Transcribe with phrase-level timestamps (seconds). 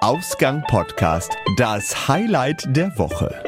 [0.00, 3.42] Ausgang Podcast, das Highlight der Woche.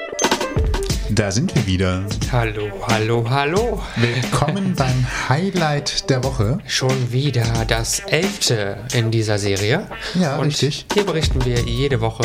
[1.13, 2.05] Da sind wir wieder.
[2.31, 3.83] Hallo, hallo, hallo.
[3.97, 6.59] Willkommen beim Highlight der Woche.
[6.67, 9.87] Schon wieder das elfte in dieser Serie.
[10.15, 10.87] Ja, und richtig.
[10.93, 12.25] Hier berichten wir jede Woche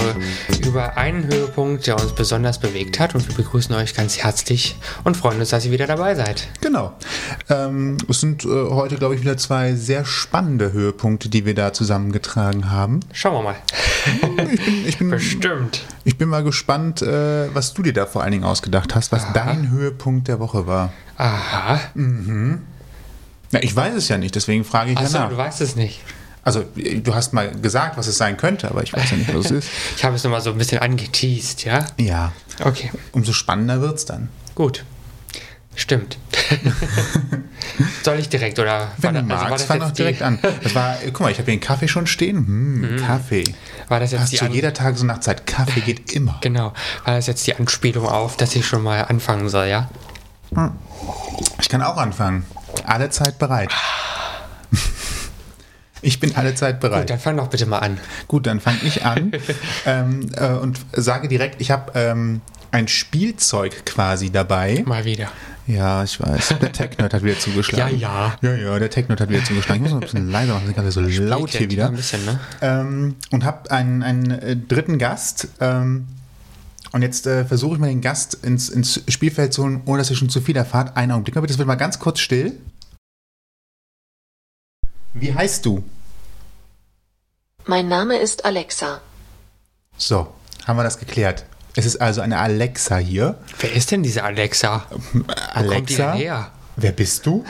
[0.64, 3.16] über einen Höhepunkt, der uns besonders bewegt hat.
[3.16, 6.48] Und wir begrüßen euch ganz herzlich und freuen uns, dass ihr wieder dabei seid.
[6.62, 6.94] Genau.
[7.50, 11.74] Ähm, es sind äh, heute, glaube ich, wieder zwei sehr spannende Höhepunkte, die wir da
[11.74, 13.00] zusammengetragen haben.
[13.14, 13.56] Schauen wir mal.
[14.06, 15.82] Ich bin, ich bin, Bestimmt.
[16.04, 19.32] ich bin mal gespannt, äh, was du dir da vor allen Dingen ausgedacht hast, was
[19.34, 20.92] dein Höhepunkt der Woche war.
[21.18, 21.80] Aha.
[21.96, 25.38] Na, ich weiß es ja nicht, deswegen frage ich Achso, ja du nach.
[25.46, 26.02] weißt es nicht.
[26.44, 29.46] Also, du hast mal gesagt, was es sein könnte, aber ich weiß ja nicht, was
[29.46, 29.70] es ist.
[29.98, 31.88] Ich habe es nochmal so ein bisschen angeteased, ja?
[32.00, 32.34] Ja,
[32.64, 34.30] Okay, umso spannender wird es dann.
[34.54, 34.84] gut.
[35.78, 36.18] Stimmt.
[38.04, 40.24] Soll ich direkt oder Wenn war du also war magst, das fang doch direkt die,
[40.24, 40.40] an.
[40.64, 42.38] Das war, guck mal, ich habe hier einen Kaffee schon stehen.
[42.38, 43.54] Hm, Kaffee.
[43.88, 45.46] War das jetzt Hast die zu An- jeder Tages- und Nachtzeit.
[45.46, 46.38] Kaffee geht immer.
[46.42, 46.74] Genau.
[47.04, 49.90] War das jetzt die Anspielung auf, dass ich schon mal anfangen soll, ja?
[51.60, 52.46] Ich kann auch anfangen.
[52.86, 53.70] Alle Zeit bereit.
[56.02, 57.10] Ich bin alle Zeit Gut, bereit.
[57.10, 57.98] dann fang doch bitte mal an.
[58.28, 59.32] Gut, dann fange ich an
[59.88, 62.42] ähm, äh, und sage direkt, ich habe ähm,
[62.76, 64.84] ein Spielzeug quasi dabei.
[64.86, 65.32] Mal wieder.
[65.66, 66.56] Ja, ich weiß.
[66.62, 67.98] Der Technerd hat wieder zugeschlagen.
[67.98, 69.86] Ja, Ja, ja, der Technerd hat wieder zugeschlagen.
[69.86, 71.88] Ich muss noch ein bisschen leiser machen, das ist gerade so laut hier wieder.
[71.88, 72.40] Ein bisschen, ne?
[72.62, 75.48] ähm, und habe einen, einen äh, dritten Gast.
[75.62, 76.08] Ähm,
[76.92, 80.10] und jetzt äh, versuche ich mal den Gast ins, ins Spielfeld zu holen, ohne dass
[80.10, 80.98] ihr schon zu viel erfahrt.
[80.98, 82.60] Einen Augenblick, mal bitte, es wird mal ganz kurz still.
[85.14, 85.82] Wie heißt du?
[87.66, 89.00] Mein Name ist Alexa.
[89.98, 90.34] So,
[90.66, 91.46] haben wir das geklärt.
[91.76, 93.38] Es ist also eine Alexa hier.
[93.60, 94.86] Wer ist denn diese Alexa?
[95.14, 96.52] Wo kommt die denn Alexa, her?
[96.78, 97.44] wer bist du?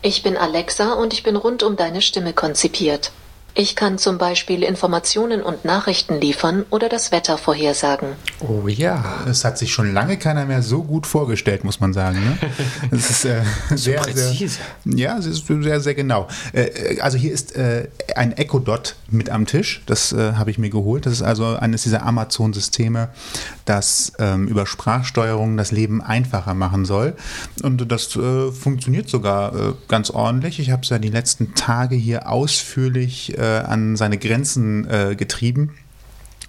[0.00, 3.12] Ich bin Alexa und ich bin rund um deine Stimme konzipiert.
[3.54, 8.08] Ich kann zum Beispiel Informationen und Nachrichten liefern oder das Wetter vorhersagen.
[8.40, 9.04] Oh ja.
[9.28, 12.18] Es hat sich schon lange keiner mehr so gut vorgestellt, muss man sagen.
[12.24, 12.38] Ne?
[12.90, 13.42] Es ist äh,
[13.74, 14.58] sehr, präzise.
[14.84, 16.28] Sehr, ja, es ist sehr, sehr genau.
[16.54, 19.82] Äh, also hier ist äh, ein Echo Dot mit am Tisch.
[19.84, 21.04] Das äh, habe ich mir geholt.
[21.04, 23.10] Das ist also eines dieser Amazon-Systeme,
[23.66, 27.14] das ähm, über Sprachsteuerung das Leben einfacher machen soll.
[27.62, 30.58] Und das äh, funktioniert sogar äh, ganz ordentlich.
[30.58, 35.72] Ich habe es ja die letzten Tage hier ausführlich äh, an seine Grenzen äh, getrieben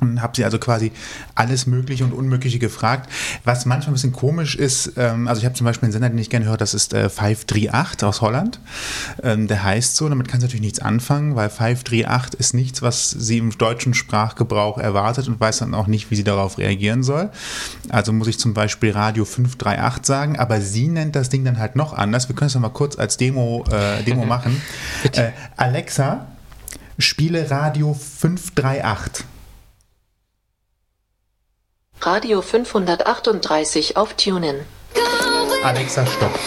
[0.04, 0.92] und habe sie also quasi
[1.36, 3.10] alles Mögliche und Unmögliche gefragt.
[3.44, 6.18] Was manchmal ein bisschen komisch ist, ähm, also ich habe zum Beispiel einen Sender, den
[6.18, 8.60] ich gerne höre, das ist äh, 538 aus Holland.
[9.22, 13.10] Ähm, der heißt so, damit kann sie natürlich nichts anfangen, weil 538 ist nichts, was
[13.12, 17.30] sie im deutschen Sprachgebrauch erwartet und weiß dann auch nicht, wie sie darauf reagieren soll.
[17.90, 21.76] Also muss ich zum Beispiel Radio 538 sagen, aber sie nennt das Ding dann halt
[21.76, 22.30] noch anders.
[22.30, 24.62] Wir können es noch mal kurz als Demo, äh, Demo machen.
[25.14, 26.28] Äh, Alexa,
[26.98, 29.26] spiele Radio 538.
[32.02, 34.58] Radio 538 auf Tunen.
[35.64, 36.38] Alexa, stopp.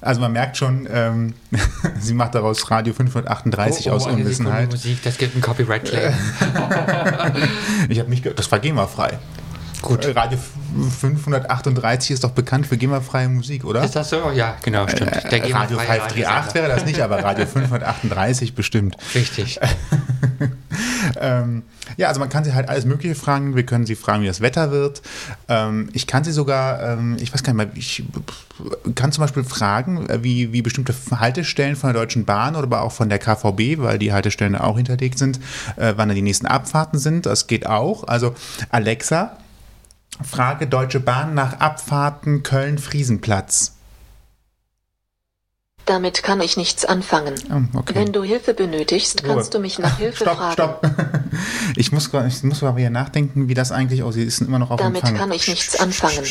[0.00, 1.34] Also man merkt schon, ähm,
[2.00, 4.70] sie macht daraus Radio 538 aus eine Sekunde Unwissenheit.
[4.70, 6.12] Musik, das gibt einen Copyright-Claim.
[7.88, 9.18] Ich habe nicht, ge- das war GEMA-frei.
[9.82, 10.04] Gut.
[10.04, 10.38] Äh, Radio
[11.00, 13.84] 538 ist doch bekannt für GEMA-freie Musik, oder?
[13.84, 14.30] Ist das so?
[14.34, 15.14] Ja, genau, stimmt.
[15.14, 16.54] Der Äh, Radio GEMA-freie 538 Radiosender.
[16.54, 18.96] wäre das nicht, aber Radio 538 bestimmt.
[19.14, 19.58] Richtig.
[21.18, 21.62] Ähm,
[21.96, 23.56] ja, also man kann sie halt alles Mögliche fragen.
[23.56, 25.02] Wir können sie fragen, wie das Wetter wird.
[25.48, 28.04] Ähm, ich kann sie sogar, ähm, ich weiß gar nicht mehr, ich
[28.94, 32.82] kann zum Beispiel fragen, äh, wie, wie bestimmte Haltestellen von der Deutschen Bahn oder aber
[32.82, 35.40] auch von der KVB, weil die Haltestellen auch hinterlegt sind,
[35.76, 37.26] äh, wann da die nächsten Abfahrten sind.
[37.26, 38.04] Das geht auch.
[38.06, 38.34] Also
[38.70, 39.36] Alexa,
[40.24, 43.76] frage Deutsche Bahn nach Abfahrten Köln-Friesenplatz.
[45.86, 47.34] Damit kann ich nichts anfangen.
[47.74, 47.94] Oh, okay.
[47.96, 50.52] Wenn du Hilfe benötigst, kannst du mich nach Hilfe stopp, fragen.
[50.52, 50.82] stopp.
[51.76, 54.22] Ich muss, ich muss aber hier nachdenken, wie das eigentlich aussieht.
[54.22, 55.16] Sie ist immer noch auf Damit Empfang.
[55.16, 56.24] kann ich nichts anfangen.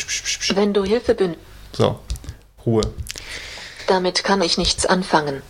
[0.54, 1.34] Wenn du Hilfe ben
[1.72, 1.98] So,
[2.66, 2.82] Ruhe.
[3.86, 5.42] Damit kann ich nichts anfangen.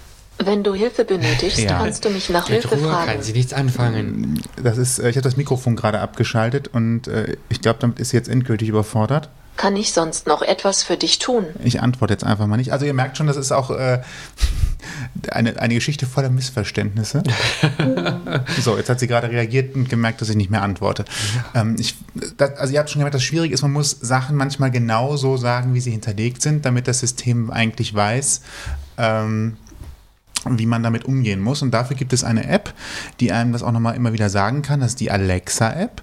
[0.43, 1.79] Wenn du Hilfe benötigst, Ja.
[1.79, 3.23] kannst du mich nach Mit Hilfe Ruhe kann fragen.
[3.23, 4.41] sie nichts anfangen.
[4.63, 8.11] Das ist, äh, ich habe das Mikrofon gerade abgeschaltet und äh, ich glaube, damit ist
[8.11, 9.29] sie jetzt endgültig überfordert.
[9.57, 11.45] Kann ich sonst noch etwas für dich tun?
[11.63, 12.73] Ich antworte jetzt einfach mal nicht.
[12.73, 14.01] Also ihr merkt schon, das ist auch äh,
[15.31, 17.23] eine, eine Geschichte voller Missverständnisse.
[18.63, 21.05] so, jetzt hat sie gerade reagiert und gemerkt, dass ich nicht mehr antworte.
[21.55, 21.97] Ähm, ich,
[22.39, 25.37] das, also ihr habt schon gemerkt, das schwierig ist, man muss Sachen manchmal genau so
[25.37, 28.41] sagen, wie sie hinterlegt sind, damit das System eigentlich weiß,
[28.97, 29.59] ähm,
[30.49, 31.63] wie man damit umgehen muss.
[31.63, 32.73] Und dafür gibt es eine App,
[33.21, 34.81] die einem das auch nochmal immer wieder sagen kann.
[34.81, 36.03] Das ist die Alexa-App.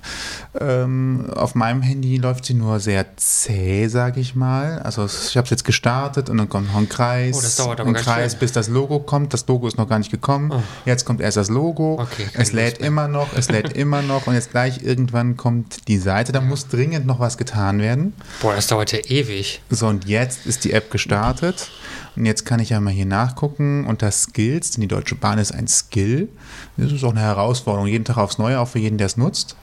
[0.60, 4.80] Ähm, auf meinem Handy läuft sie nur sehr zäh, sage ich mal.
[4.80, 7.36] Also ich habe es jetzt gestartet und dann kommt noch ein Kreis.
[7.38, 8.40] Oh, das dauert aber ein Kreis, schön.
[8.40, 9.34] bis das Logo kommt.
[9.34, 10.52] Das Logo ist noch gar nicht gekommen.
[10.52, 10.62] Oh.
[10.86, 12.00] Jetzt kommt erst das Logo.
[12.00, 15.98] Okay, es lädt immer noch, es lädt immer noch und jetzt gleich irgendwann kommt die
[15.98, 16.32] Seite.
[16.32, 18.14] Da muss dringend noch was getan werden.
[18.42, 19.62] Boah, das dauert ja ewig.
[19.70, 21.70] So, und jetzt ist die App gestartet.
[22.18, 25.54] Und jetzt kann ich ja mal hier nachgucken unter Skills, denn die Deutsche Bahn ist
[25.54, 26.30] ein Skill.
[26.76, 29.56] Das ist auch eine Herausforderung, jeden Tag aufs Neue, auch für jeden, der es nutzt.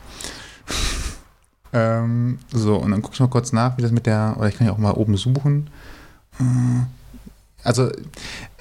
[1.73, 4.57] ähm, so, und dann gucke ich mal kurz nach, wie das mit der, oder ich
[4.57, 5.69] kann ja auch mal oben suchen.
[6.39, 6.45] Äh,
[7.65, 7.91] Also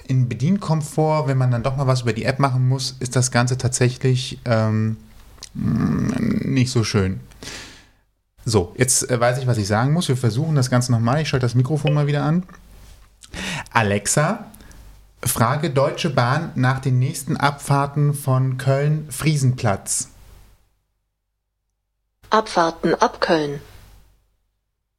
[0.08, 3.32] in Bedienkomfort, wenn man dann doch mal was über die App machen muss, ist das
[3.32, 4.98] Ganze tatsächlich ähm,
[5.54, 7.20] mh, nicht so schön.
[8.46, 10.10] So, jetzt äh, weiß ich, was ich sagen muss.
[10.10, 11.22] Wir versuchen das Ganze nochmal.
[11.22, 12.44] Ich schalte das Mikrofon mal wieder an.
[13.72, 14.46] Alexa,
[15.24, 20.10] frage Deutsche Bahn nach den nächsten Abfahrten von Köln-Friesenplatz.
[22.30, 23.62] Abfahrten ab Köln.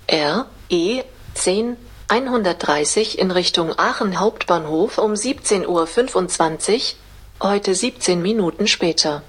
[0.06, 1.02] R, E,
[1.34, 1.76] 10,
[2.08, 6.94] 130 in Richtung Aachen Hauptbahnhof um 17.25
[7.40, 9.22] Uhr, heute 17 Minuten später.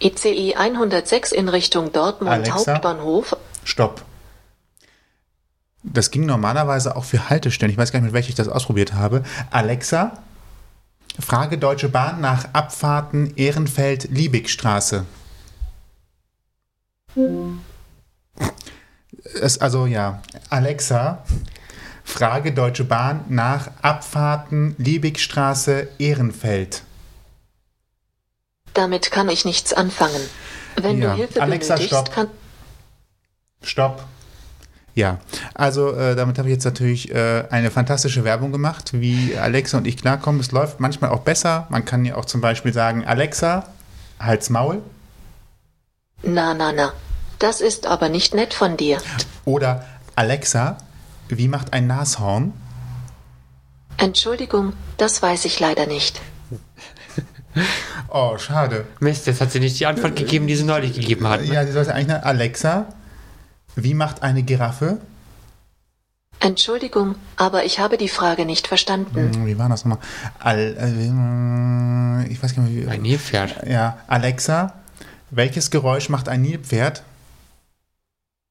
[0.00, 2.72] ICE 106 in Richtung Dortmund Alexa?
[2.72, 4.02] Hauptbahnhof Stopp.
[5.84, 7.72] Das ging normalerweise auch für Haltestellen.
[7.72, 9.22] Ich weiß gar nicht, mit welcher ich das ausprobiert habe.
[9.50, 10.12] Alexa,
[11.18, 15.04] frage Deutsche Bahn nach Abfahrten Ehrenfeld-Liebigstraße.
[19.40, 21.24] Es, also ja, Alexa,
[22.04, 26.82] frage Deutsche Bahn nach Abfahrten Liebigstraße Ehrenfeld.
[28.74, 30.20] Damit kann ich nichts anfangen.
[30.76, 31.10] Wenn Ja.
[31.10, 32.12] du Hilfe Alexa, benötigst, stopp.
[32.14, 32.28] kann
[33.62, 34.04] Stopp.
[34.94, 35.18] Ja,
[35.54, 39.86] also äh, damit habe ich jetzt natürlich äh, eine fantastische Werbung gemacht, wie Alexa und
[39.86, 40.40] ich klarkommen.
[40.40, 41.66] Es läuft manchmal auch besser.
[41.70, 43.64] Man kann ja auch zum Beispiel sagen, Alexa,
[44.20, 44.82] halt's Maul.
[46.22, 46.92] Na, na, na.
[47.38, 48.98] Das ist aber nicht nett von dir.
[49.44, 49.84] Oder
[50.14, 50.76] Alexa,
[51.28, 52.52] wie macht ein Nashorn?
[53.96, 56.20] Entschuldigung, das weiß ich leider nicht.
[58.08, 58.86] Oh, schade.
[59.00, 61.42] Mist, jetzt hat sie nicht die Antwort gegeben, die sie neulich gegeben hat.
[61.42, 61.54] Ne?
[61.54, 62.86] Ja, sie sollte eigentlich eine Alexa,
[63.76, 65.00] wie macht eine Giraffe?
[66.40, 69.32] Entschuldigung, aber ich habe die Frage nicht verstanden.
[69.32, 70.04] Hm, Wie war das nochmal?
[70.40, 72.88] Al, äh, ich weiß gar nicht, wie.
[72.88, 73.64] Ein Nilpferd.
[73.68, 74.74] Ja, Alexa,
[75.30, 77.04] welches Geräusch macht ein Nilpferd?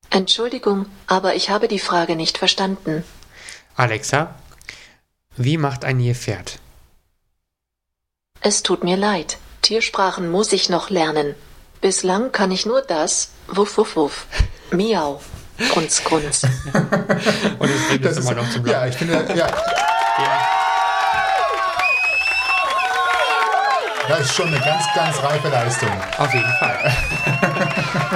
[0.10, 3.04] Entschuldigung, aber ich habe die Frage nicht verstanden.
[3.76, 4.36] Alexa,
[5.36, 6.60] wie macht ein Nilpferd?
[8.42, 9.38] Es tut mir leid.
[9.62, 11.36] Tiersprachen muss ich noch lernen.
[11.82, 13.32] Bislang kann ich nur das.
[13.48, 14.26] Wuff, wuff, wuff.
[14.72, 15.20] Miau.
[15.72, 16.44] Grunz, grunz.
[17.60, 18.90] Und es bringt uns immer noch zum ja, Lachen.
[18.90, 19.48] ich finde, ja, Ja.
[24.08, 25.90] das ist schon eine ganz, ganz reife Leistung.
[26.18, 26.92] Auf jeden Fall.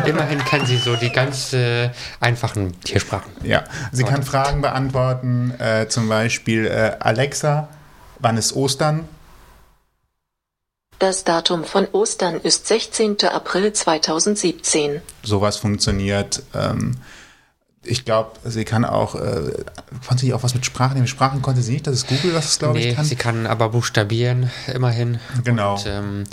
[0.06, 3.32] Immerhin kann sie so die ganz äh, einfachen Tiersprachen.
[3.44, 4.24] Ja, sie kann.
[4.24, 7.68] Fragen beantworten, äh, zum Beispiel äh, Alexa,
[8.20, 9.08] wann ist Ostern?
[11.00, 13.18] Das Datum von Ostern ist 16.
[13.26, 15.02] April 2017.
[15.24, 16.42] Sowas funktioniert.
[16.54, 16.96] Ähm,
[17.84, 19.52] ich glaube, sie kann auch, äh,
[20.08, 21.00] konnte sie auch was mit Sprachen?
[21.00, 23.06] Mit Sprachen konnte sie nicht, das ist Google, was es glaube Nee, ich kann.
[23.06, 25.20] sie kann aber buchstabieren, immerhin.
[25.44, 25.76] Genau.
[25.76, 26.24] Und, ähm,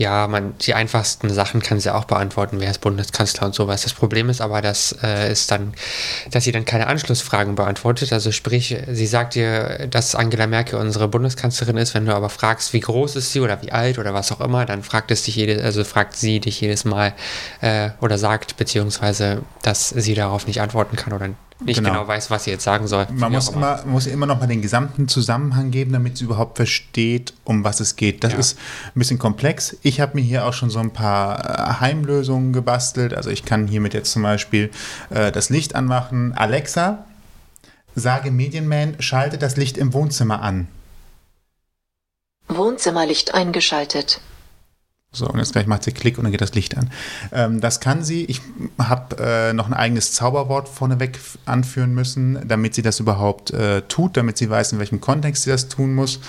[0.00, 3.82] ja, man, die einfachsten Sachen kann sie auch beantworten, wer ist Bundeskanzler und sowas.
[3.82, 5.74] Das Problem ist aber, dass, äh, ist dann,
[6.30, 8.10] dass sie dann keine Anschlussfragen beantwortet.
[8.14, 11.92] Also sprich, sie sagt dir, dass Angela Merkel unsere Bundeskanzlerin ist.
[11.92, 14.64] Wenn du aber fragst, wie groß ist sie oder wie alt oder was auch immer,
[14.64, 17.12] dann fragt es dich jede, also fragt sie dich jedes Mal
[17.60, 21.28] äh, oder sagt beziehungsweise, dass sie darauf nicht antworten kann oder
[21.64, 21.90] nicht Genau.
[21.90, 23.06] genau, weiß, was sie jetzt sagen soll.
[23.12, 27.34] Man muss immer, muss immer noch mal den gesamten Zusammenhang geben, damit sie überhaupt versteht,
[27.44, 28.24] um was es geht.
[28.24, 28.38] Das Ja.
[28.38, 28.58] ist
[28.94, 29.76] ein bisschen komplex.
[29.82, 33.14] Ich habe mir hier auch schon so ein paar äh, Heimlösungen gebastelt.
[33.14, 34.70] Also ich kann hiermit jetzt zum Beispiel
[35.10, 36.32] äh, das Licht anmachen.
[36.34, 37.04] Alexa,
[37.94, 40.68] sage Medienman, schalte das Licht im Wohnzimmer an.
[42.48, 44.20] Wohnzimmerlicht eingeschaltet.
[45.12, 46.90] So, und jetzt gleich macht sie Klick und dann geht das Licht an.
[47.32, 48.24] Ähm, das kann sie.
[48.26, 48.40] Ich
[48.78, 54.16] habe äh, noch ein eigenes Zauberwort vorneweg anführen müssen, damit sie das überhaupt äh, tut,
[54.16, 56.20] damit sie weiß, in welchem Kontext sie das tun muss.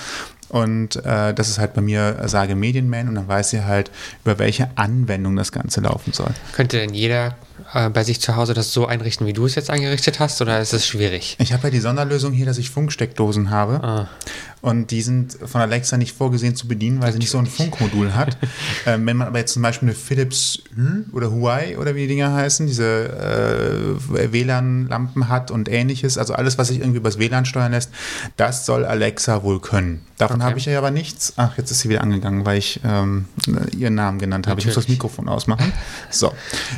[0.49, 3.91] Und äh, das ist halt bei mir äh, Sage Medienman und dann weiß sie halt,
[4.25, 6.31] über welche Anwendung das Ganze laufen soll.
[6.53, 7.35] Könnte denn jeder
[7.73, 10.59] äh, bei sich zu Hause das so einrichten, wie du es jetzt eingerichtet hast, oder
[10.59, 11.35] ist es schwierig?
[11.39, 13.83] Ich habe ja die Sonderlösung hier, dass ich Funksteckdosen habe.
[13.83, 14.09] Ah.
[14.61, 18.13] Und die sind von Alexa nicht vorgesehen zu bedienen, weil sie nicht so ein Funkmodul
[18.13, 18.37] hat.
[18.85, 22.07] ähm, wenn man aber jetzt zum Beispiel eine Philips Hue oder Huawei oder wie die
[22.09, 27.45] Dinger heißen, diese äh, WLAN-Lampen hat und ähnliches, also alles, was sich irgendwie übers WLAN
[27.45, 27.89] steuern lässt,
[28.37, 30.01] das soll Alexa wohl können.
[30.19, 30.45] Davon Okay.
[30.49, 31.33] habe ich ja aber nichts.
[31.37, 33.25] Ach, jetzt ist sie wieder angegangen, weil ich ähm,
[33.75, 34.59] ihren Namen genannt habe.
[34.59, 34.87] Ich muss das.
[34.87, 35.73] Mikrofon ausmachen.
[36.11, 36.33] So,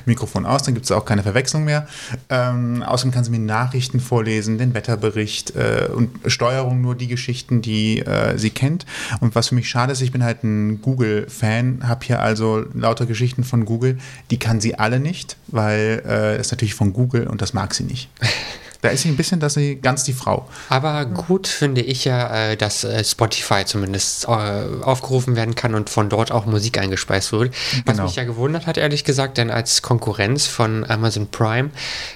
[0.06, 1.88] Mikrofon aus, dann gibt es auch keine Verwechslung mehr.
[2.30, 7.62] Ähm, außerdem kann sie mir Nachrichten vorlesen, den Wetterbericht äh, und Steuerung nur die Geschichten,
[7.62, 8.86] die äh, sie kennt.
[9.20, 13.06] Und was für mich schade ist, ich bin halt ein Google-Fan, habe hier also lauter
[13.06, 13.98] Geschichten von Google,
[14.32, 18.10] die kann sie alle nicht, weil äh, natürlich von Google und das mag sie nicht.
[18.84, 20.46] Da ist sie ein bisschen, dass sie ganz die Frau.
[20.68, 25.90] Aber gut finde ich ja, äh, dass äh, Spotify zumindest äh, aufgerufen werden kann und
[25.90, 27.54] von dort auch Musik eingespeist wird.
[27.86, 28.04] Was Genau.
[28.04, 31.70] mich ja gewundert hat, ehrlich gesagt, denn als Konkurrenz von Amazon Prime,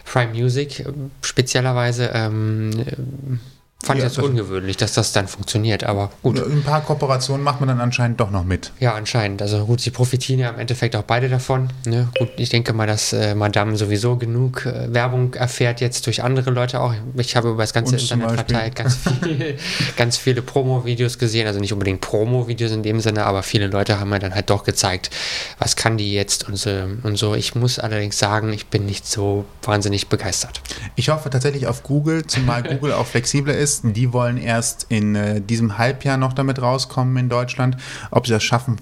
[0.03, 0.85] Prime Music
[1.21, 3.39] speziellerweise, ähm,
[3.83, 5.83] fand Ja, ich das das- ungewöhnlich, dass das dann funktioniert.
[5.83, 6.39] Aber gut.
[6.45, 8.71] Ein paar Kooperationen macht man dann anscheinend doch noch mit.
[8.79, 9.41] Ja, anscheinend.
[9.41, 11.69] Also gut, sie profitieren ja im Endeffekt auch beide davon.
[11.85, 12.09] Ne?
[12.17, 16.49] Gut, ich denke mal, dass äh, Madame sowieso genug äh, Werbung erfährt jetzt durch andere
[16.49, 16.93] Leute auch.
[17.15, 19.57] Ich habe über das ganze Uns Internet verteilt ganz, viel,
[19.95, 21.47] ganz viele Promo-Videos gesehen.
[21.47, 24.63] Also nicht unbedingt Promo-Videos in dem Sinne, aber viele Leute haben mir dann halt doch
[24.63, 25.11] gezeigt,
[25.59, 26.71] was kann die jetzt und so.
[27.03, 27.35] Und so.
[27.35, 30.61] Ich muss allerdings sagen, ich bin nicht so wahnsinnig begeistert.
[30.95, 33.66] Ich hoffe tatsächlich auf Google, zumal Google auch flexibler ist.
[33.83, 37.77] Die wollen erst in äh, diesem Halbjahr noch damit rauskommen in Deutschland.
[38.11, 38.77] Ob sie das schaffen,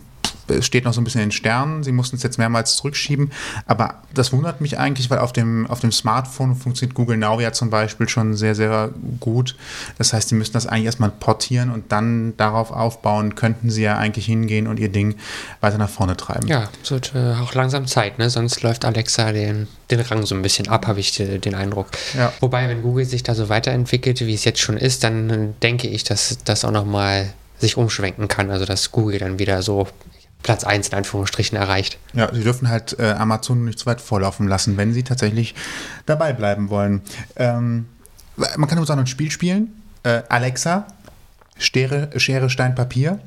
[0.61, 1.83] steht noch so ein bisschen in den Sternen.
[1.83, 3.31] Sie mussten es jetzt mehrmals zurückschieben.
[3.65, 7.51] Aber das wundert mich eigentlich, weil auf dem, auf dem Smartphone funktioniert Google Now ja
[7.51, 9.55] zum Beispiel schon sehr, sehr gut.
[9.97, 13.97] Das heißt, sie müssen das eigentlich erstmal portieren und dann darauf aufbauen, könnten sie ja
[13.97, 15.15] eigentlich hingehen und ihr Ding
[15.61, 16.47] weiter nach vorne treiben.
[16.47, 18.29] Ja, es wird äh, auch langsam Zeit, ne?
[18.29, 21.87] Sonst läuft Alexa den, den Rang so ein bisschen ab, habe ich äh, den Eindruck.
[22.17, 22.31] Ja.
[22.39, 25.87] Wobei, wenn Google sich da so weiterentwickelt, wie es jetzt schon ist, dann äh, denke
[25.87, 28.51] ich, dass das auch nochmal sich umschwenken kann.
[28.51, 29.87] Also dass Google dann wieder so
[30.45, 31.97] Platz 1 in Anführungsstrichen erreicht.
[32.13, 35.55] Ja, sie dürfen halt äh, Amazon nicht zu weit vorlaufen lassen, wenn sie tatsächlich
[36.05, 37.01] dabei bleiben wollen.
[37.35, 37.87] Ähm,
[38.37, 39.81] man kann übrigens auch noch ein Spiel spielen.
[40.03, 40.85] Äh, Alexa,
[41.57, 43.17] Schere, Schere, Stein, Papier.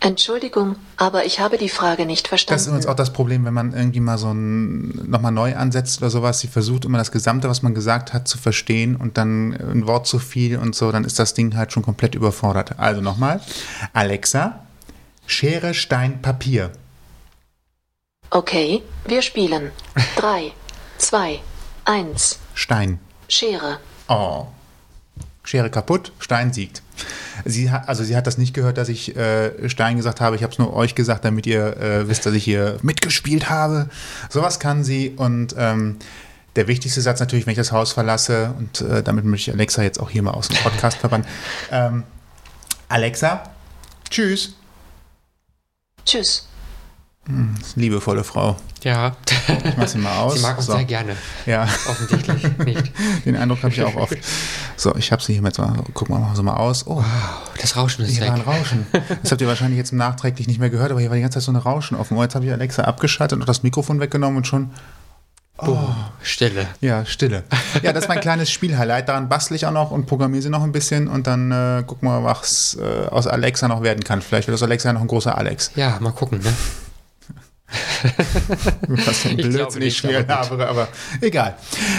[0.00, 2.68] Entschuldigung, aber ich habe die Frage nicht Das ist verstanden.
[2.68, 6.40] übrigens auch das Problem, wenn man irgendwie mal so ein nochmal neu ansetzt oder sowas.
[6.40, 10.06] Sie versucht immer das Gesamte, was man gesagt hat, zu verstehen und dann ein Wort
[10.08, 12.78] zu viel und so, dann ist das Ding halt schon komplett überfordert.
[12.80, 13.40] Also nochmal.
[13.92, 14.58] Alexa,
[15.26, 16.72] Schere, Stein, Papier.
[18.30, 19.70] Okay, wir spielen.
[20.16, 20.52] 3,
[20.98, 21.40] 2,
[21.84, 22.38] 1.
[22.54, 22.98] Stein.
[23.28, 23.78] Schere.
[24.08, 24.46] Oh.
[25.44, 26.82] Schere kaputt, Stein siegt.
[27.44, 30.36] Sie hat, also sie hat das nicht gehört, dass ich äh, Stein gesagt habe.
[30.36, 33.88] Ich habe es nur euch gesagt, damit ihr äh, wisst, dass ich hier mitgespielt habe.
[34.28, 35.98] Sowas kann sie und ähm,
[36.54, 39.82] der wichtigste Satz natürlich, wenn ich das Haus verlasse und äh, damit möchte ich Alexa
[39.82, 41.26] jetzt auch hier mal aus dem Podcast verbannen.
[41.70, 42.04] Ähm,
[42.88, 43.44] Alexa,
[44.10, 44.54] tschüss.
[46.04, 46.46] Tschüss.
[47.76, 48.56] Liebevolle Frau.
[48.82, 49.14] Ja,
[49.64, 50.34] Ich mach sie mal aus.
[50.36, 50.72] sie mag uns So.
[50.72, 51.14] sehr gerne.
[51.46, 51.68] Ja.
[51.88, 52.92] Offensichtlich nicht.
[53.24, 54.16] Den Eindruck habe ich auch oft.
[54.76, 55.62] So, ich habe sie hier mit so,
[55.94, 56.84] gucken wir mal so mal aus.
[56.88, 57.04] Oh,
[57.60, 58.46] Das Rauschen ist Hier war ein weg.
[58.48, 58.86] Rauschen.
[59.22, 61.44] Das habt ihr wahrscheinlich jetzt nachträglich nicht mehr gehört, aber hier war die ganze Zeit
[61.44, 62.16] so ein Rauschen offen.
[62.16, 64.70] Oh, jetzt habe ich Alexa abgeschaltet und das Mikrofon weggenommen und schon,
[65.58, 66.66] Boom, Stille.
[66.80, 67.44] ja, Stille.
[67.82, 69.08] Ja, das ist mein kleines Spielhighlight.
[69.08, 72.08] Daran bastle ich auch noch und programmiere sie noch ein bisschen und dann äh, gucken
[72.08, 74.22] wir mal, was äh, aus Alexa noch werden kann.
[74.22, 75.70] Vielleicht wird aus Alexa ja noch ein großer Alex.
[75.74, 76.52] Ja, mal gucken, ne?
[78.88, 80.88] Was für ein Ich Blödsinn ich schwer labere, aber
[81.20, 81.56] egal.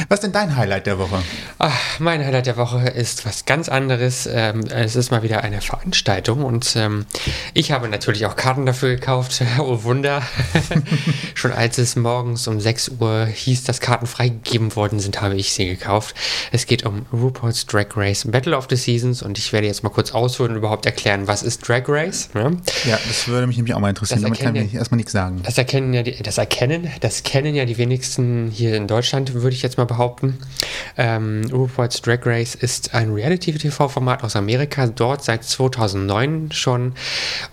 [0.09, 1.21] Was ist denn dein Highlight der Woche?
[1.59, 4.27] Ach, mein Highlight der Woche ist was ganz anderes.
[4.31, 7.05] Ähm, es ist mal wieder eine Veranstaltung und ähm,
[7.53, 9.41] ich habe natürlich auch Karten dafür gekauft.
[9.59, 10.21] oh Wunder.
[11.35, 15.53] Schon als es morgens um 6 Uhr hieß, dass Karten freigegeben worden sind, habe ich
[15.53, 16.15] sie gekauft.
[16.51, 19.89] Es geht um RuPaul's Drag Race Battle of the Seasons und ich werde jetzt mal
[19.89, 22.29] kurz ausholen und überhaupt erklären, was ist Drag Race.
[22.33, 22.57] Ne?
[22.85, 24.21] Ja, das würde mich nämlich auch mal interessieren.
[24.21, 25.41] Das Damit kann ich erstmal nichts sagen.
[25.43, 29.55] Das erkennen ja die, das erkennen, das kennen ja die wenigsten hier in Deutschland, würde
[29.55, 30.37] ich jetzt mal behaupten.
[30.97, 36.95] Ähm, RuPaul's Drag Race ist ein Reality-TV-Format aus Amerika, dort seit 2009 schon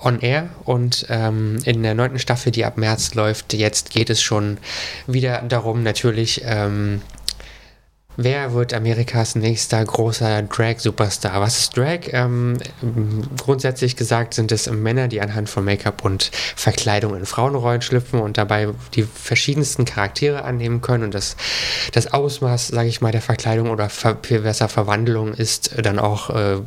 [0.02, 4.20] on air und ähm, in der neunten Staffel, die ab März läuft, jetzt geht es
[4.20, 4.58] schon
[5.06, 6.42] wieder darum, natürlich.
[6.44, 7.02] Ähm,
[8.22, 11.40] Wer wird Amerikas nächster großer Drag-Superstar?
[11.40, 12.00] Was ist Drag?
[12.12, 12.58] Ähm,
[13.38, 18.36] grundsätzlich gesagt sind es Männer, die anhand von Make-up und Verkleidung in Frauenrollen schlüpfen und
[18.36, 21.04] dabei die verschiedensten Charaktere annehmen können.
[21.04, 21.34] Und das,
[21.92, 26.58] das Ausmaß, sage ich mal, der Verkleidung oder ver besser Verwandlung ist dann auch äh,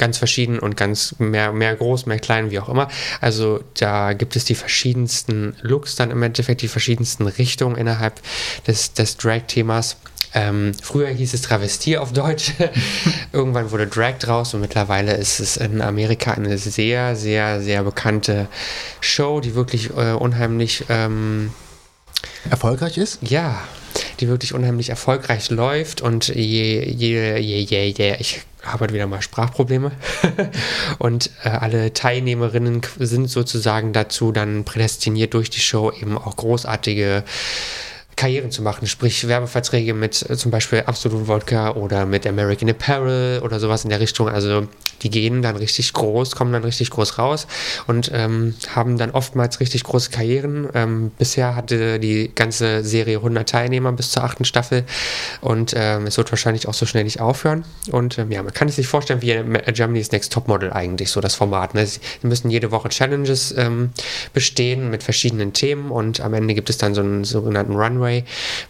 [0.00, 2.88] ganz verschieden und ganz mehr, mehr groß, mehr klein, wie auch immer.
[3.20, 8.20] Also da gibt es die verschiedensten Looks dann im Endeffekt, die verschiedensten Richtungen innerhalb
[8.66, 9.96] des, des Drag-Themas.
[10.32, 12.52] Ähm, früher hieß es Travestie auf Deutsch.
[13.32, 18.48] Irgendwann wurde Drag draus und mittlerweile ist es in Amerika eine sehr, sehr, sehr bekannte
[19.00, 21.52] Show, die wirklich äh, unheimlich ähm,
[22.48, 23.18] erfolgreich ist?
[23.20, 23.60] Ja,
[24.20, 29.22] die wirklich unheimlich erfolgreich läuft und je, je, je, je, je, ich habe wieder mal
[29.22, 29.92] Sprachprobleme
[30.98, 37.24] und äh, alle Teilnehmerinnen sind sozusagen dazu dann prädestiniert durch die Show eben auch großartige
[38.16, 43.40] Karrieren zu machen, sprich Werbeverträge mit äh, zum Beispiel Absolut Vodka oder mit American Apparel
[43.40, 44.28] oder sowas in der Richtung.
[44.28, 44.68] Also
[45.02, 47.46] die gehen dann richtig groß, kommen dann richtig groß raus
[47.86, 50.68] und ähm, haben dann oftmals richtig große Karrieren.
[50.74, 54.84] Ähm, bisher hatte die ganze Serie 100 Teilnehmer bis zur achten Staffel
[55.40, 57.64] und ähm, es wird wahrscheinlich auch so schnell nicht aufhören.
[57.90, 59.34] Und ähm, ja, man kann es sich vorstellen wie
[59.72, 61.74] Germany's Next Topmodel eigentlich, so das Format.
[61.74, 61.86] Ne?
[61.86, 63.90] Sie müssen jede Woche Challenges ähm,
[64.32, 68.24] bestehen mit verschiedenen Themen und am Ende gibt es dann so einen sogenannten Runway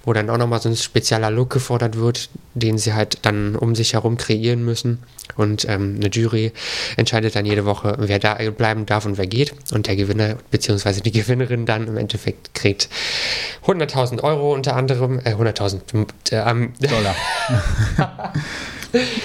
[0.05, 3.75] wo dann auch nochmal so ein spezieller Look gefordert wird, den sie halt dann um
[3.75, 4.99] sich herum kreieren müssen.
[5.37, 6.53] Und ähm, eine Jury
[6.97, 9.55] entscheidet dann jede Woche, wer da bleiben darf und wer geht.
[9.73, 11.01] Und der Gewinner bzw.
[11.01, 12.89] die Gewinnerin dann im Endeffekt kriegt
[13.67, 17.15] 100.000 Euro unter anderem, äh, 100.000 äh, Dollar.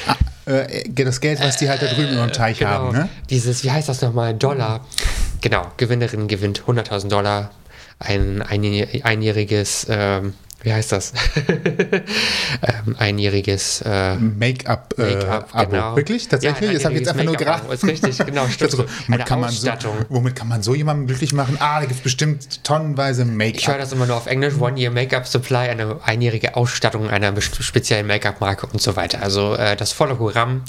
[0.08, 3.10] ah, äh, das Geld, was die halt da drüben im Teich genau, haben, ne?
[3.30, 4.34] Dieses, wie heißt das nochmal?
[4.34, 4.86] Dollar.
[5.42, 7.52] Genau, Gewinnerin gewinnt 100.000 Dollar
[8.00, 10.34] ein, einjähriges, ähm,
[10.66, 11.14] wie heißt das?
[11.48, 14.96] ähm, einjähriges äh, Make-up.
[14.98, 15.96] Make äh, genau.
[15.96, 16.28] Wirklich?
[16.28, 16.70] Tatsächlich?
[16.70, 17.72] Ja, das habe ich jetzt einfach nur geraten.
[17.72, 18.48] Ist richtig, genau.
[18.50, 18.72] Stimmt.
[18.72, 19.96] so, eine kann Ausstattung.
[20.00, 21.58] So, womit kann man so jemanden glücklich machen?
[21.60, 23.60] Ah, da gibt es bestimmt tonnenweise Make-up.
[23.60, 24.56] Ich höre das immer nur auf Englisch.
[24.60, 29.22] One Year Make-up Supply, eine einjährige Ausstattung einer speziellen Make-up-Marke und so weiter.
[29.22, 30.64] Also äh, das volle Programm.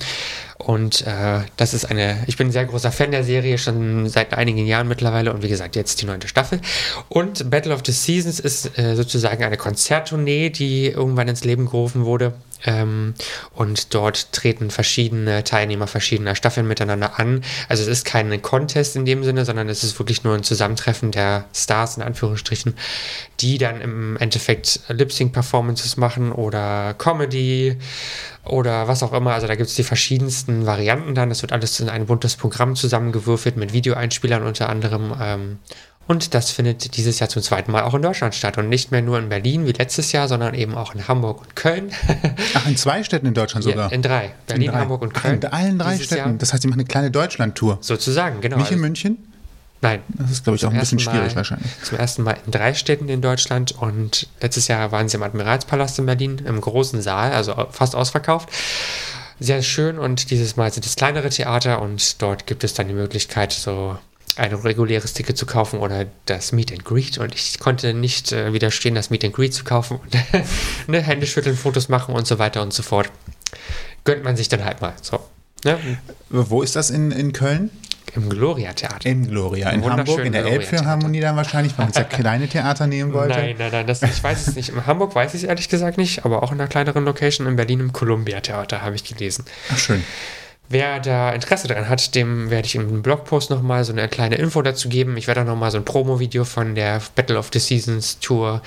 [0.58, 4.32] Und äh, das ist eine, ich bin ein sehr großer Fan der Serie, schon seit
[4.32, 6.60] einigen Jahren mittlerweile und wie gesagt, jetzt die neunte Staffel.
[7.08, 12.04] Und Battle of the Seasons ist äh, sozusagen eine Konzerttournee, die irgendwann ins Leben gerufen
[12.04, 12.32] wurde.
[12.66, 13.14] Ähm,
[13.54, 17.42] und dort treten verschiedene Teilnehmer verschiedener Staffeln miteinander an.
[17.68, 21.12] Also es ist kein Contest in dem Sinne, sondern es ist wirklich nur ein Zusammentreffen
[21.12, 22.74] der Stars in Anführungsstrichen,
[23.40, 27.78] die dann im Endeffekt Lip-Sync-Performances machen oder Comedy
[28.44, 29.32] oder was auch immer.
[29.32, 31.28] Also da gibt es die verschiedensten Varianten dann.
[31.28, 35.14] Das wird alles in ein buntes Programm zusammengewürfelt mit Videoeinspielern unter anderem.
[35.20, 35.58] Ähm,
[36.08, 38.58] und das findet dieses Jahr zum zweiten Mal auch in Deutschland statt.
[38.58, 41.56] Und nicht mehr nur in Berlin wie letztes Jahr, sondern eben auch in Hamburg und
[41.56, 41.90] Köln.
[42.54, 43.90] Ach, in zwei Städten in Deutschland sogar?
[43.90, 44.32] Ja, in drei.
[44.46, 44.80] Berlin, in drei.
[44.80, 45.40] Hamburg und Köln.
[45.42, 46.16] Ach, in allen drei Städten.
[46.16, 46.32] Jahr.
[46.38, 47.78] Das heißt, sie machen eine kleine Deutschland-Tour.
[47.80, 48.56] Sozusagen, genau.
[48.58, 49.18] Nicht in also München?
[49.82, 50.02] Nein.
[50.08, 51.70] Das ist, glaube ich, auch ein bisschen schwierig Mal, wahrscheinlich.
[51.82, 55.98] Zum ersten Mal in drei Städten in Deutschland und letztes Jahr waren sie im Admiralspalast
[55.98, 58.48] in Berlin, im großen Saal, also fast ausverkauft.
[59.38, 62.94] Sehr schön und dieses Mal sind es kleinere Theater und dort gibt es dann die
[62.94, 63.98] Möglichkeit, so
[64.36, 68.52] ein reguläres Ticket zu kaufen oder das Meet and Greet und ich konnte nicht äh,
[68.52, 70.14] widerstehen, das Meet and Greet zu kaufen und
[70.88, 73.10] ne, Hände schütteln, Fotos machen und so weiter und so fort.
[74.04, 74.94] Gönnt man sich dann halt mal.
[75.02, 75.20] So.
[75.64, 75.78] Ne?
[76.30, 77.70] Wo ist das in, in Köln?
[78.14, 79.08] Im Gloria-Theater.
[79.08, 79.70] Im Gloria.
[79.70, 83.34] In Hamburg, in der Elbphilharmonie dann wahrscheinlich, weil man das ja kleine Theater nehmen wollte.
[83.36, 84.70] Nein, nein, nein, das, ich weiß es nicht.
[84.70, 87.56] In Hamburg weiß ich es ehrlich gesagt nicht, aber auch in einer kleineren Location in
[87.56, 89.44] Berlin im Columbia-Theater habe ich gelesen.
[89.70, 90.02] Ach, schön.
[90.68, 94.62] Wer da Interesse daran hat, dem werde ich im Blogpost nochmal so eine kleine Info
[94.62, 95.16] dazu geben.
[95.16, 98.62] Ich werde auch nochmal so ein Promo-Video von der Battle of the Seasons Tour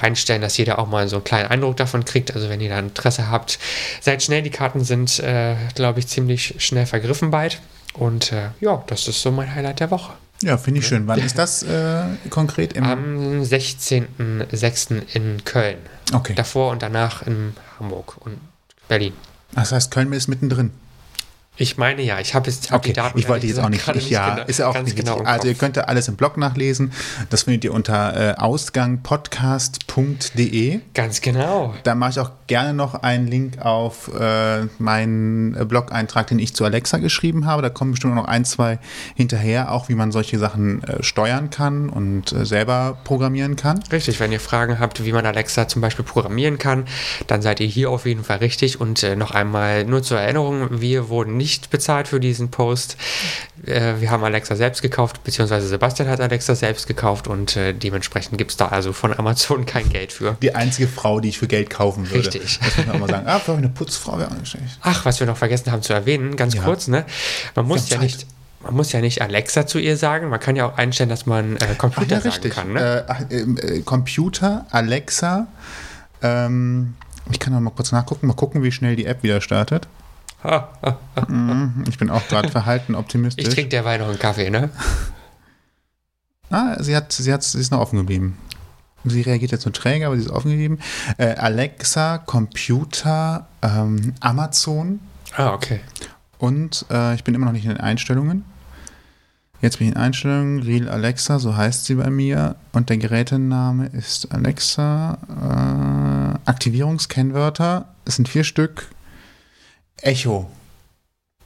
[0.00, 2.34] reinstellen, dass jeder auch mal so einen kleinen Eindruck davon kriegt.
[2.34, 3.58] Also wenn ihr da Interesse habt,
[4.00, 4.42] seid schnell.
[4.42, 7.60] Die Karten sind, äh, glaube ich, ziemlich schnell vergriffen bald.
[7.92, 10.14] Und äh, ja, das ist so mein Highlight der Woche.
[10.42, 11.06] Ja, finde ich schön.
[11.06, 12.72] Wann ist das äh, konkret?
[12.72, 15.02] Im Am 16.06.
[15.14, 15.78] in Köln.
[16.12, 16.34] Okay.
[16.34, 18.38] Davor und danach in Hamburg und
[18.88, 19.12] Berlin.
[19.54, 20.70] Das heißt, Köln ist mittendrin.
[21.58, 22.88] Ich meine ja, ich habe jetzt hab okay.
[22.88, 23.18] die Daten.
[23.18, 23.86] Ich wollte jetzt auch nicht.
[23.94, 26.94] Ich, ja, genau, ist ja auch nicht genau Also ihr könnt alles im Blog nachlesen.
[27.28, 30.80] Das findet ihr unter äh, ausgangpodcast.de.
[30.94, 31.74] Ganz genau.
[31.82, 36.54] Da mache ich auch gerne noch einen Link auf äh, meinen äh, Blog-Eintrag, den ich
[36.54, 37.60] zu Alexa geschrieben habe.
[37.60, 38.78] Da kommen bestimmt noch ein, zwei
[39.14, 43.84] hinterher, auch wie man solche Sachen äh, steuern kann und äh, selber programmieren kann.
[43.92, 46.86] Richtig, wenn ihr Fragen habt, wie man Alexa zum Beispiel programmieren kann,
[47.26, 48.80] dann seid ihr hier auf jeden Fall richtig.
[48.80, 52.96] Und äh, noch einmal nur zur Erinnerung, wir wurden nicht bezahlt für diesen Post.
[53.66, 58.38] Äh, wir haben Alexa selbst gekauft, beziehungsweise Sebastian hat Alexa selbst gekauft und äh, dementsprechend
[58.38, 60.36] gibt es da also von Amazon kein Geld für.
[60.40, 62.20] Die einzige Frau, die ich für Geld kaufen würde.
[62.20, 62.60] Richtig.
[62.60, 63.26] Das muss man auch mal sagen.
[63.26, 64.78] Ah, für eine Putzfrau wäre auch nicht schlecht.
[64.82, 66.62] Ach, was wir noch vergessen haben zu erwähnen, ganz ja.
[66.62, 67.04] kurz, ne?
[67.56, 68.02] Man muss ja Zeit.
[68.02, 68.26] nicht
[68.62, 71.56] man muss ja nicht Alexa zu ihr sagen, man kann ja auch einstellen, dass man
[71.56, 72.72] äh, Computer Ach, ja, sagen kann.
[72.74, 73.04] Ne?
[73.28, 75.48] Äh, äh, Computer, Alexa,
[76.22, 76.94] ähm,
[77.32, 79.88] ich kann noch mal kurz nachgucken, mal gucken, wie schnell die App wieder startet.
[81.28, 83.46] Mhm, ich bin auch gerade verhalten optimistisch.
[83.46, 84.70] Ich trinke derweil noch einen Kaffee, ne?
[86.50, 88.36] Ah, sie, hat, sie, hat, sie ist noch offen geblieben.
[89.04, 90.78] Sie reagiert jetzt nur träge, aber sie ist offen geblieben.
[91.18, 95.00] Äh, Alexa, Computer, ähm, Amazon
[95.36, 95.80] Ah, okay.
[96.38, 98.44] und äh, ich bin immer noch nicht in den Einstellungen.
[99.60, 102.56] Jetzt bin ich in Einstellungen, Real Alexa, so heißt sie bei mir.
[102.72, 105.18] Und der Gerätename ist Alexa.
[106.44, 108.88] Äh, Aktivierungskennwörter, es sind vier Stück.
[110.00, 110.50] Echo,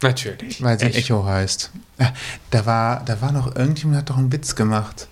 [0.02, 0.62] Natürlich.
[0.62, 0.98] weil sie Echt.
[0.98, 1.70] Echo heißt.
[2.50, 5.08] Da, war, da war noch irgendjemand, hat doch einen Witz gemacht.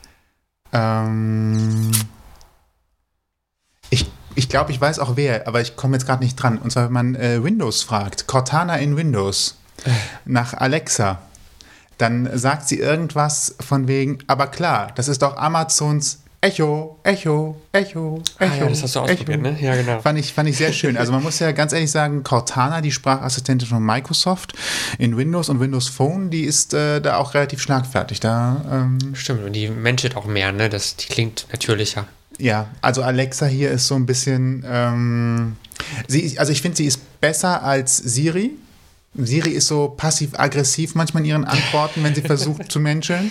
[0.73, 1.91] Ähm,
[3.91, 6.59] ich ich glaube, ich weiß auch wer, aber ich komme jetzt gerade nicht dran.
[6.59, 9.57] Und zwar, wenn man äh, Windows fragt, Cortana in Windows,
[10.25, 11.21] nach Alexa,
[11.99, 18.23] dann sagt sie irgendwas von wegen, aber klar, das ist doch Amazons Echo, Echo, Echo,
[18.39, 18.55] Echo.
[18.55, 19.41] Ah, ja, das hast du ausprobiert, Echo.
[19.41, 19.57] ne?
[19.63, 20.01] Ja, genau.
[20.01, 20.99] Fand ich, fand ich sehr schön.
[20.99, 24.53] Also man muss ja ganz ehrlich sagen, Cortana, die Sprachassistentin von Microsoft
[24.99, 28.21] in Windows und Windows Phone, die ist äh, da auch relativ schlagfertig.
[28.21, 30.69] Da, ähm, Stimmt, und die menschelt auch mehr, ne?
[30.69, 32.07] Das, die klingt natürlicher.
[32.39, 35.57] ja, also Alexa hier ist so ein bisschen, ähm,
[36.09, 38.51] sie, also ich finde, sie ist besser als Siri.
[39.17, 43.31] Siri ist so passiv-aggressiv manchmal in ihren Antworten, wenn sie versucht zu menscheln.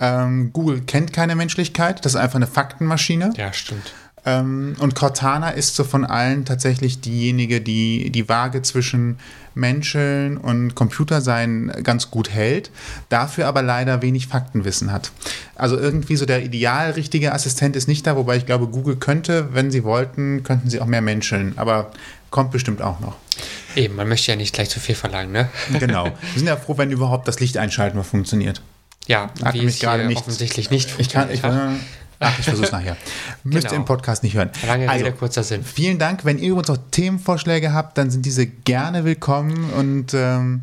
[0.00, 3.32] Ähm, Google kennt keine Menschlichkeit, das ist einfach eine Faktenmaschine.
[3.36, 3.92] Ja, stimmt.
[4.24, 9.18] Ähm, und Cortana ist so von allen tatsächlich diejenige, die die Waage zwischen
[9.54, 12.70] Menscheln und Computersein ganz gut hält,
[13.08, 15.10] dafür aber leider wenig Faktenwissen hat.
[15.56, 19.48] Also irgendwie so der ideal richtige Assistent ist nicht da, wobei ich glaube, Google könnte,
[19.52, 21.90] wenn sie wollten, könnten sie auch mehr menscheln, aber
[22.30, 23.16] kommt bestimmt auch noch.
[23.76, 25.48] Eben, man möchte ja nicht gleich zu viel verlangen, ne?
[25.78, 26.04] Genau.
[26.06, 28.60] Wir sind ja froh, wenn überhaupt das Licht einschalten mal funktioniert.
[29.06, 31.80] Ja, Hat wie mich gerade nicht- offensichtlich nicht Ich kann, ich, funktioniert
[32.20, 32.96] ach, ich versuch's nachher.
[33.44, 33.80] Müsst ihr Genau.
[33.80, 34.50] im Podcast nicht hören.
[34.66, 35.64] Lange Also, Rede, kurzer Sinn.
[35.64, 36.24] Vielen Dank.
[36.24, 40.62] Wenn ihr uns noch Themenvorschläge habt, dann sind diese gerne willkommen und ähm,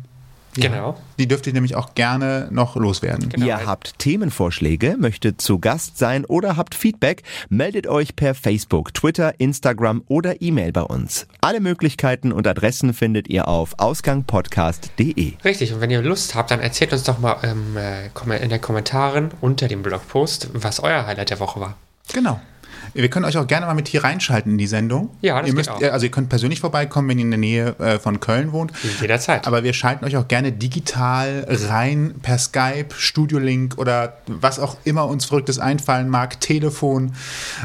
[0.56, 0.96] ja, Genau.
[1.18, 3.28] die dürft ihr nämlich auch gerne noch loswerden.
[3.28, 3.46] Genau.
[3.46, 9.38] Ihr habt Themenvorschläge, möchtet zu Gast sein oder habt Feedback, meldet euch per Facebook, Twitter,
[9.38, 11.26] Instagram oder E-Mail bei uns.
[11.40, 15.32] Alle Möglichkeiten und Adressen findet ihr auf ausgangpodcast.de.
[15.44, 18.60] Richtig, und wenn ihr Lust habt, dann erzählt uns doch mal ähm, äh, in den
[18.60, 21.76] Kommentaren unter dem Blogpost, was euer Highlight der Woche war.
[22.12, 22.40] Genau.
[22.94, 25.10] Wir können euch auch gerne mal mit hier reinschalten in die Sendung.
[25.20, 25.82] Ja, das ihr müsst, auch.
[25.82, 28.72] Also ihr könnt persönlich vorbeikommen, wenn ihr in der Nähe äh, von Köln wohnt.
[29.00, 29.46] Jederzeit.
[29.46, 35.06] Aber wir schalten euch auch gerne digital rein per Skype, Studiolink oder was auch immer
[35.06, 37.14] uns Verrücktes einfallen mag, Telefon.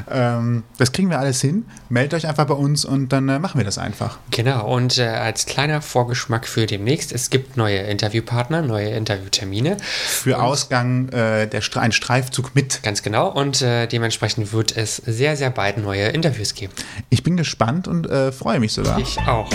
[0.10, 1.66] Ähm, das kriegen wir alles hin.
[1.90, 4.20] Meldet euch einfach bei uns und dann äh, machen wir das einfach.
[4.32, 9.78] Genau, und äh, als kleiner Vorgeschmack für demnächst, es gibt neue Interviewpartner, neue Interviewtermine.
[9.82, 12.84] Für Ausgang äh, der ein Streifzug mit.
[12.84, 16.74] Ganz genau, und äh, dementsprechend wird es sehr, sehr bald neue Interviews geben.
[17.10, 18.98] Ich bin gespannt und äh, freue mich sogar.
[19.00, 19.50] Ich auch.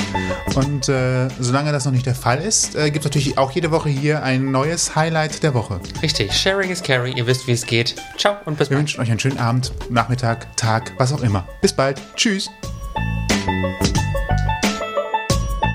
[0.55, 3.71] Und äh, solange das noch nicht der Fall ist, äh, gibt es natürlich auch jede
[3.71, 5.81] Woche hier ein neues Highlight der Woche.
[6.03, 7.95] Richtig, Sharing is Caring, ihr wisst, wie es geht.
[8.17, 8.83] Ciao und bis Wir bald.
[8.87, 11.47] wünschen euch einen schönen Abend, Nachmittag, Tag, was auch immer.
[11.61, 12.01] Bis bald.
[12.17, 12.51] Tschüss.